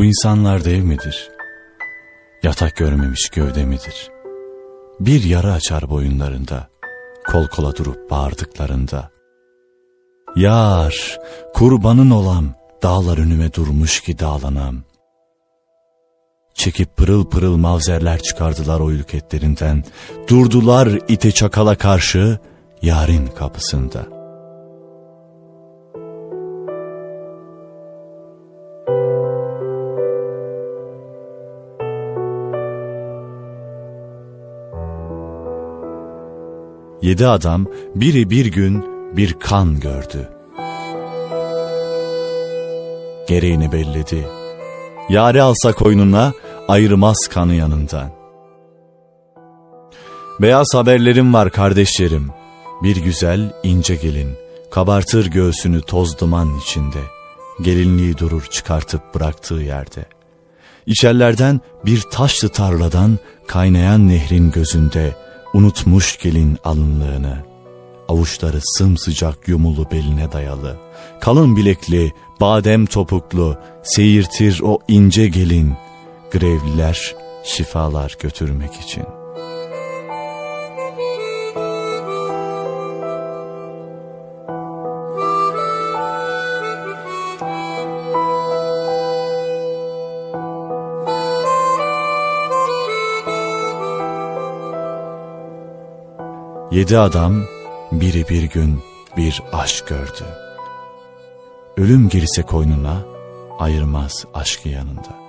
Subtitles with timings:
[0.00, 1.30] Bu insanlar dev midir?
[2.42, 4.10] Yatak görmemiş gövde midir?
[5.00, 6.68] Bir yara açar boyunlarında,
[7.26, 9.10] kol kola durup bağırdıklarında.
[10.36, 11.18] Yar,
[11.54, 14.82] kurbanın olam, dağlar önüme durmuş ki dağlanam.
[16.54, 19.84] Çekip pırıl pırıl mavzerler çıkardılar o ülketlerinden,
[20.28, 22.38] durdular ite çakala karşı,
[22.82, 24.19] yarın kapısında.''
[37.02, 38.84] Yedi adam biri bir gün
[39.16, 40.28] bir kan gördü.
[43.28, 44.26] Gereğini belledi.
[45.08, 46.32] Yari alsa koynuna
[46.68, 48.10] ayırmaz kanı yanından.
[50.40, 52.30] Beyaz haberlerim var kardeşlerim.
[52.82, 54.30] Bir güzel ince gelin,
[54.70, 57.00] kabartır göğsünü toz duman içinde.
[57.60, 60.04] Gelinliği durur çıkartıp bıraktığı yerde.
[60.86, 65.14] İçerlerden bir taşlı tarladan kaynayan nehrin gözünde
[65.54, 67.38] Unutmuş gelin alınlığını,
[68.08, 70.76] avuçları sımsıcak yumulu beline dayalı,
[71.20, 75.74] kalın bilekli, badem topuklu, seyirtir o ince gelin,
[76.32, 79.19] grevliler şifalar götürmek için.''
[96.80, 97.44] Yedi adam
[97.92, 98.80] biri bir gün
[99.16, 100.24] bir aşk gördü.
[101.76, 103.02] Ölüm girse koynuna
[103.58, 105.20] ayırmaz aşkı yanında.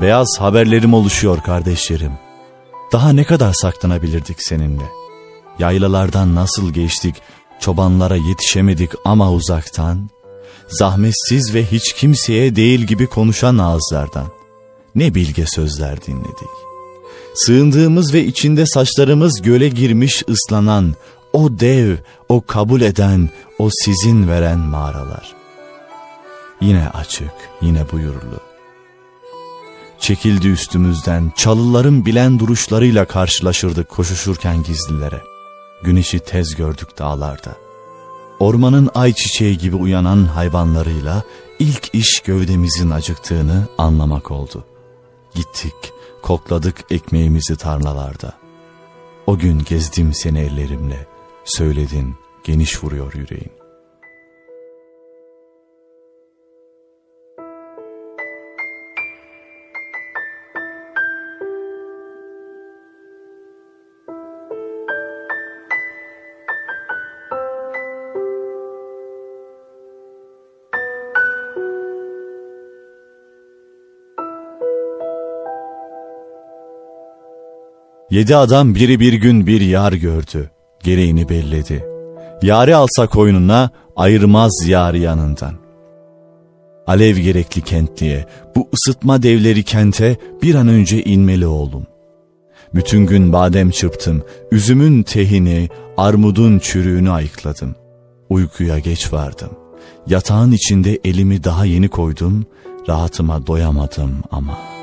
[0.00, 2.12] Beyaz haberlerim oluşuyor kardeşlerim.
[2.92, 4.88] Daha ne kadar saklanabilirdik seninle?
[5.58, 7.14] Yaylalardan nasıl geçtik,
[7.60, 10.10] çobanlara yetişemedik ama uzaktan,
[10.68, 14.39] zahmetsiz ve hiç kimseye değil gibi konuşan ağızlardan
[14.94, 16.50] ne bilge sözler dinledik.
[17.34, 20.94] Sığındığımız ve içinde saçlarımız göle girmiş ıslanan,
[21.32, 21.96] o dev,
[22.28, 25.34] o kabul eden, o sizin veren mağaralar.
[26.60, 28.40] Yine açık, yine buyurlu.
[29.98, 35.22] Çekildi üstümüzden, çalıların bilen duruşlarıyla karşılaşırdık koşuşurken gizlilere.
[35.82, 37.56] Güneşi tez gördük dağlarda.
[38.38, 41.22] Ormanın ay çiçeği gibi uyanan hayvanlarıyla
[41.58, 44.64] ilk iş gövdemizin acıktığını anlamak oldu.
[45.34, 45.92] Gittik,
[46.22, 48.32] kokladık ekmeğimizi tarlalarda.
[49.26, 51.06] O gün gezdim seni ellerimle,
[51.44, 52.14] söyledin,
[52.44, 53.59] geniş vuruyor yüreğin.
[78.10, 80.50] Yedi adam biri bir gün bir yar gördü.
[80.82, 81.84] Gereğini belledi.
[82.42, 85.54] Yari alsa koynuna ayırmaz yar yanından.
[86.86, 88.26] Alev gerekli kentliye,
[88.56, 91.86] bu ısıtma devleri kente bir an önce inmeli oğlum.
[92.74, 94.22] Bütün gün badem çırptım,
[94.52, 97.74] üzümün tehini, armudun çürüğünü ayıkladım.
[98.28, 99.50] Uykuya geç vardım.
[100.06, 102.46] Yatağın içinde elimi daha yeni koydum,
[102.88, 104.79] rahatıma doyamadım ama.''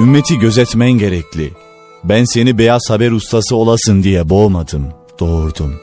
[0.00, 1.52] Ümmeti gözetmen gerekli.
[2.04, 4.86] Ben seni beyaz haber ustası olasın diye boğmadım,
[5.20, 5.80] doğurdum.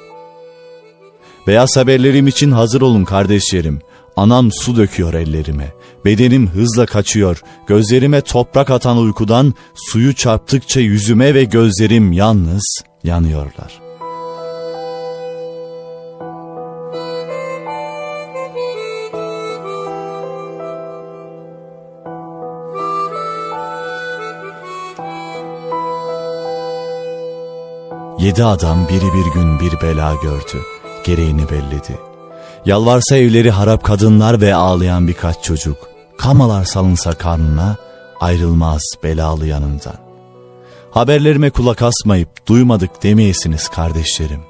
[1.48, 3.80] Beyaz haberlerim için hazır olun kardeşlerim.
[4.16, 5.74] Anam su döküyor ellerime.
[6.06, 7.42] Bedenim hızla kaçıyor.
[7.68, 13.87] Gözlerime toprak atan uykudan suyu çarptıkça yüzüme ve gözlerim yalnız yanıyorlar.''
[28.20, 30.64] Yedi adam biri bir gün bir bela gördü.
[31.06, 32.00] Gereğini belledi.
[32.66, 35.78] Yalvarsa evleri harap kadınlar ve ağlayan birkaç çocuk.
[36.18, 37.76] Kamalar salınsa karnına
[38.20, 39.96] ayrılmaz belalı yanından.
[40.92, 44.42] Haberlerime kulak asmayıp duymadık demeyesiniz kardeşlerim.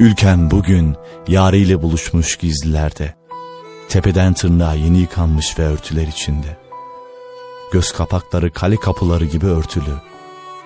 [0.00, 0.96] Ülkem bugün
[1.28, 3.14] yarıyla buluşmuş gizlilerde.
[3.88, 6.56] Tepeden tırnağa yeni yıkanmış ve örtüler içinde.
[7.72, 9.94] Göz kapakları kale kapıları gibi örtülü.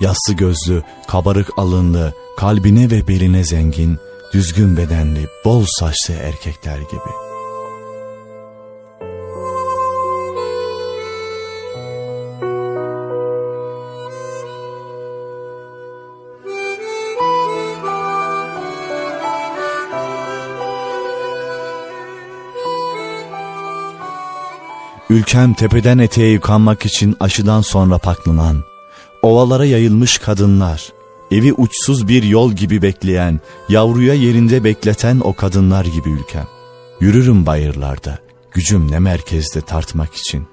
[0.02, 3.98] Yassı gözlü, kabarık alınlı, kalbine ve beline zengin,
[4.34, 7.12] düzgün bedenli, bol saçlı erkekler gibi.
[25.10, 28.71] Ülkem tepeden eteğe yıkanmak için aşıdan sonra paklanan,
[29.22, 30.92] ovalara yayılmış kadınlar,
[31.30, 36.46] evi uçsuz bir yol gibi bekleyen, yavruya yerinde bekleten o kadınlar gibi ülkem.
[37.00, 38.18] Yürürüm bayırlarda,
[38.50, 40.46] gücüm ne merkezde tartmak için.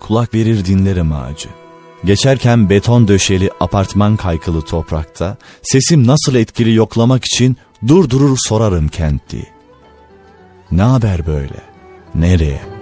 [0.00, 1.48] Kulak verir dinlerim ağacı.
[2.04, 7.56] Geçerken beton döşeli apartman kaykılı toprakta, sesim nasıl etkili yoklamak için
[7.88, 9.46] durdurur sorarım kentli.
[10.72, 11.62] Ne haber böyle?
[12.14, 12.77] Nereye?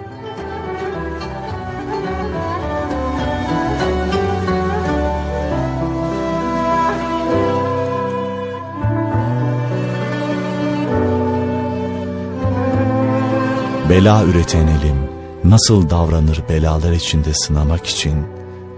[13.89, 14.97] Bela üreten elim
[15.43, 18.25] nasıl davranır belalar içinde sınamak için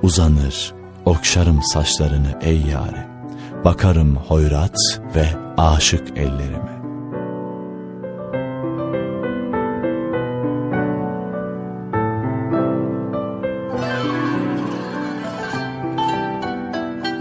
[0.04, 0.74] uzanır,
[1.06, 3.08] okşarım saçlarını ey yâre.
[3.66, 4.76] Bakarım hoyrat
[5.16, 5.28] ve
[5.58, 6.80] aşık ellerime.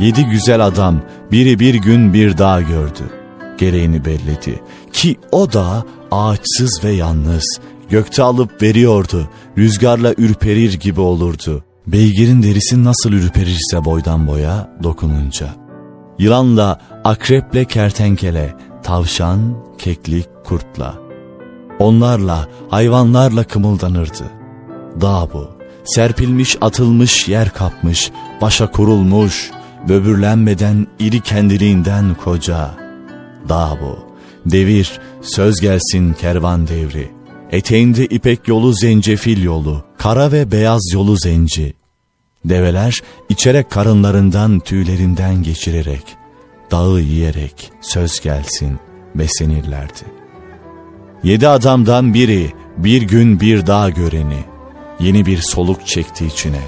[0.01, 1.01] Yedi güzel adam
[1.33, 3.11] biri bir gün bir dağ gördü.
[3.59, 4.63] Gereğini belledi
[4.93, 11.65] ki o da ağaçsız ve yalnız Gökte alıp veriyordu, rüzgarla ürperir gibi olurdu.
[11.87, 15.49] Beygirin derisi nasıl ürperirse boydan boya dokununca.
[16.19, 20.95] Yılanla, akreple kertenkele, tavşan, keklik, kurtla.
[21.79, 24.25] Onlarla, hayvanlarla kımıldanırdı.
[25.01, 25.49] Dağ bu,
[25.85, 28.11] serpilmiş atılmış yer kapmış,
[28.41, 29.51] başa kurulmuş,
[29.89, 32.71] böbürlenmeden iri kendiliğinden koca.
[33.49, 33.99] Dağ bu,
[34.51, 37.18] devir, söz gelsin kervan devri.''
[37.53, 41.75] Eteğinde ipek yolu zencefil yolu, kara ve beyaz yolu zenci.
[42.45, 46.03] Develer içerek karınlarından tüylerinden geçirerek,
[46.71, 48.79] dağı yiyerek söz gelsin
[49.15, 50.03] beslenirlerdi.
[51.23, 54.45] Yedi adamdan biri bir gün bir dağ göreni,
[55.01, 56.63] yeni bir soluk çekti içine.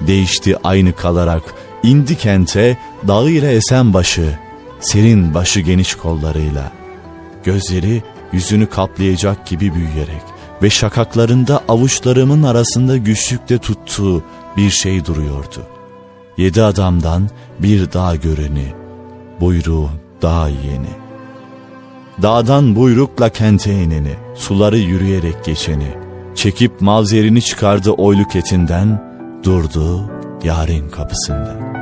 [0.00, 1.42] Değişti aynı kalarak,
[1.82, 2.78] indi kente,
[3.08, 4.38] dağı ile esen başı,
[4.80, 6.72] serin başı geniş kollarıyla.
[7.44, 8.02] Gözleri
[8.32, 10.22] yüzünü kaplayacak gibi büyüyerek
[10.62, 14.22] ve şakaklarında avuçlarımın arasında güçlükte tuttuğu
[14.56, 15.62] bir şey duruyordu.
[16.36, 18.72] Yedi adamdan bir dağ göreni,
[19.40, 19.88] buyruğu
[20.22, 20.98] dağ yeni.
[22.22, 25.94] Dağdan buyrukla kente ineni, suları yürüyerek geçeni,
[26.34, 29.02] çekip mavzerini çıkardı oyluk etinden,
[29.44, 30.10] durdu
[30.44, 31.77] yarın kapısında.''